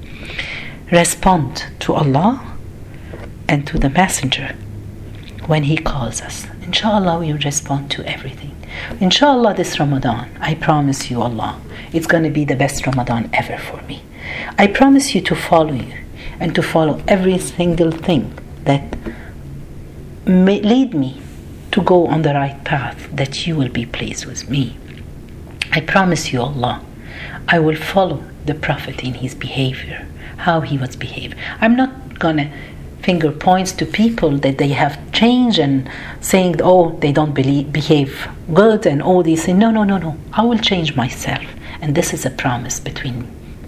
Respond 0.91 1.67
to 1.81 1.93
Allah 1.93 2.57
and 3.49 3.67
to 3.67 3.79
the 3.79 3.91
Messenger 3.91 4.57
when 5.47 5.65
He 5.65 5.77
calls 5.77 6.23
us. 6.23 6.47
Inshallah, 6.63 7.19
we 7.19 7.33
respond 7.33 7.91
to 7.93 8.05
everything. 8.09 8.57
Inshallah, 9.01 9.55
this 9.55 9.79
Ramadan, 9.79 10.31
I 10.41 10.55
promise 10.55 11.11
you, 11.11 11.21
Allah, 11.23 11.61
it's 11.93 12.07
going 12.07 12.25
to 12.25 12.31
be 12.31 12.45
the 12.45 12.57
best 12.57 12.87
Ramadan 12.87 13.31
ever 13.33 13.59
for 13.59 13.83
me. 13.83 14.03
I 14.59 14.67
promise 14.67 15.15
you 15.15 15.21
to 15.23 15.35
follow 15.35 15.73
you 15.73 15.95
and 16.39 16.55
to 16.55 16.63
follow 16.63 17.03
every 17.09 17.39
single 17.39 17.91
thing 17.91 18.39
that 18.65 18.97
may 20.27 20.61
lead 20.61 20.95
me 20.95 21.21
to 21.73 21.83
go 21.83 22.07
on 22.07 22.23
the 22.23 22.35
right 22.35 22.63
path, 22.65 23.09
that 23.13 23.47
you 23.47 23.57
will 23.57 23.69
be 23.69 23.87
pleased 23.87 24.27
with 24.27 24.49
me. 24.51 24.77
I 25.73 25.81
promise 25.81 26.33
you, 26.33 26.41
Allah, 26.41 26.85
I 27.49 27.59
will 27.59 27.77
follow 27.77 28.25
the 28.47 28.55
Prophet 28.55 29.05
in 29.05 29.15
his 29.15 29.35
behavior, 29.35 30.07
how 30.39 30.61
he 30.61 30.79
was 30.79 30.97
behaved. 30.97 31.37
I'm 31.61 31.77
not 31.77 32.19
gonna 32.19 32.53
finger 33.11 33.33
points 33.33 33.73
to 33.73 33.85
people 33.85 34.33
that 34.45 34.57
they 34.59 34.69
have 34.69 34.95
changed 35.11 35.59
and 35.59 35.91
saying, 36.21 36.55
oh, 36.63 36.85
they 37.03 37.13
don't 37.19 37.35
believe, 37.41 37.67
behave 37.73 38.13
good 38.55 38.87
and 38.87 39.03
all 39.03 39.21
these 39.31 39.43
things. 39.45 39.59
No, 39.59 39.71
no, 39.79 39.83
no, 39.83 39.97
no. 39.99 40.17
I 40.33 40.43
will 40.49 40.63
change 40.71 40.95
myself. 40.95 41.45
And 41.83 41.97
this 41.99 42.15
is 42.17 42.23
a 42.25 42.31
promise 42.31 42.79
between 42.79 43.17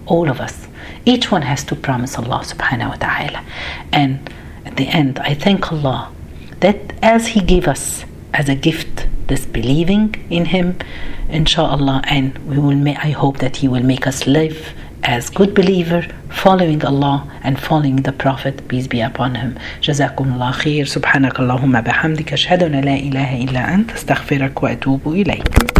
all 0.06 0.30
of 0.30 0.38
us. 0.40 0.68
Each 1.04 1.32
one 1.34 1.42
has 1.42 1.64
to 1.64 1.74
promise 1.74 2.12
Allah 2.16 2.42
subhanahu 2.52 2.90
wa 2.92 2.98
ta'ala. 3.06 3.40
And 3.92 4.12
at 4.64 4.76
the 4.76 4.86
end, 5.00 5.18
I 5.30 5.34
thank 5.34 5.72
Allah 5.72 6.12
that 6.60 6.78
as 7.14 7.22
He 7.34 7.40
gave 7.40 7.66
us 7.66 8.04
as 8.32 8.48
a 8.48 8.54
gift 8.68 9.08
this 9.26 9.44
believing 9.44 10.06
in 10.30 10.44
Him, 10.54 10.66
inshallah, 11.28 12.02
and 12.16 12.38
we 12.50 12.58
will. 12.64 12.80
Ma- 12.86 13.00
I 13.08 13.10
hope 13.22 13.38
that 13.38 13.54
He 13.56 13.66
will 13.66 13.86
make 13.94 14.06
us 14.06 14.18
live 14.38 14.58
as 15.04 15.30
good 15.30 15.54
believer, 15.54 16.06
following 16.30 16.84
Allah 16.84 17.26
and 17.42 17.58
following 17.58 17.96
the 17.96 18.12
Prophet, 18.12 18.66
peace 18.68 18.86
be 18.86 19.00
upon 19.00 19.34
him. 19.34 19.54
جزاكم 19.82 20.32
الله 20.34 20.50
خير 20.50 20.84
سبحانك 20.84 21.40
اللهم 21.40 21.80
بحمدك 21.80 22.32
أشهد 22.32 22.62
أن 22.62 22.80
لا 22.80 22.94
إله 22.94 23.44
إلا 23.44 23.74
أنت 23.74 23.90
أستغفرك 23.92 24.62
وأتوب 24.62 25.00
إليك 25.06 25.62